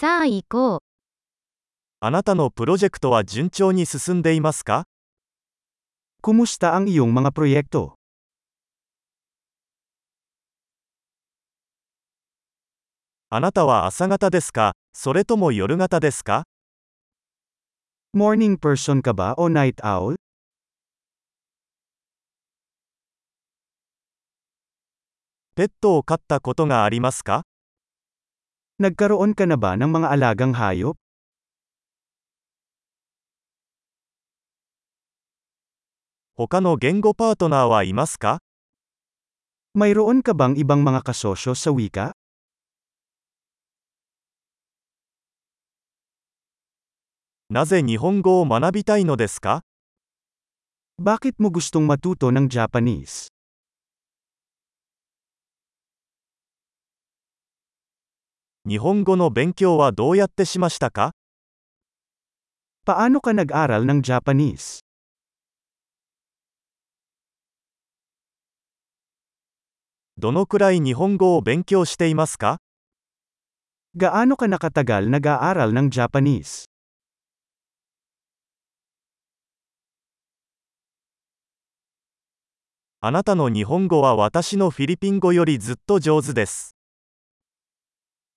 [0.00, 0.78] さあ行こう。
[2.00, 4.84] あなたのプロジェクトは順調に進んでいますか
[6.22, 7.92] ？Kumusta ang iyong mga proyekto?
[13.28, 14.72] あなたは朝方ですか？
[14.94, 16.44] それとも夜型ですか
[18.16, 20.16] ？Morning person ka ba o night owl?
[25.54, 27.42] ペットを飼ったことがありますか？
[28.80, 30.96] Nagkaroon ka na ba ng mga alagang hayop?
[36.40, 38.40] 他の言語パートナーはいますか
[39.76, 42.16] Mayroon ka bang ibang mga kasosyo sa wika?
[47.52, 49.60] なぜ日本語を学びたいのですか
[50.96, 53.28] Bakit mo gustong matuto ng Japanese?
[58.70, 61.10] 日本語の勉強はどうやってしましたか
[62.86, 64.78] ？Paano ka nag-aral ng Japanese?
[70.16, 72.58] どのくらい日本語を勉強していますか
[73.96, 76.66] ？Gaano ka nakatagal nag-aaral ng Japanese?
[83.00, 86.76] あなたの日本語は私のフィリピン語よりずっと上手です。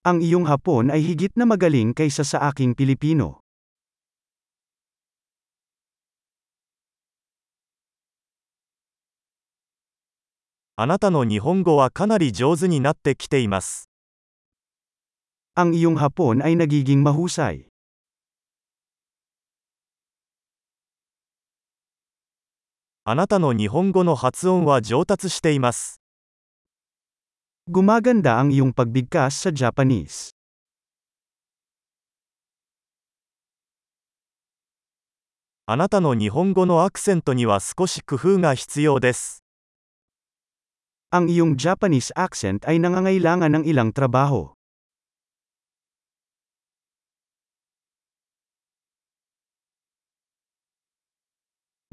[0.00, 3.44] Ang iyong Hapon ay higit na magaling kaysa sa aking Pilipino.
[10.80, 13.90] あなたの日本語はかなり上手になってきています。
[15.52, 17.68] Ang iyong Hapon ay nagiging mahusay.
[23.04, 26.00] あなたの日本語の発音は上達しています。
[27.70, 30.34] Gumaganda ang iyong pagbigkas sa Japanese.
[35.70, 39.46] あなたの日本語のアクセントには少し工夫が必要です。
[41.14, 44.58] Ang iyong Japanese accent ay nangangailangan ng ilang trabaho.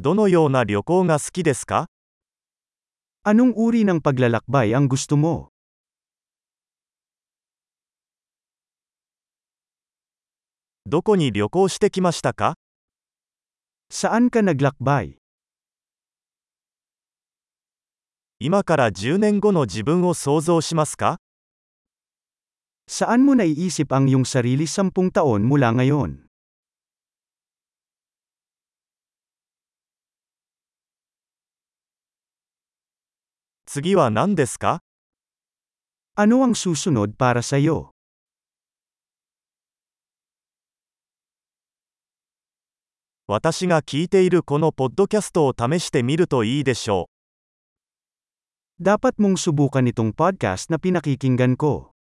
[0.02, 1.86] どのような旅行が好きですか
[3.22, 5.54] Anong uri ng paglalakbay ang gusto mo?
[10.90, 12.56] どこに旅行してきましたか
[13.92, 15.18] Saan ka naglakbay?
[18.40, 21.20] 今から10年後の自分を想像しますか
[22.88, 26.24] Saan mo naiisip ang iyong sarili sampung taon mula ngayon?
[33.68, 34.80] 次は何ですか
[36.16, 37.97] Ano ang susunod para sa iyo?
[43.30, 47.10] 私が聞いているこのポッドキャストを試してみるといいでしょ
[48.80, 48.84] う。
[48.84, 51.97] Dapat mong subukan itong podcast na pinakikinggan ko.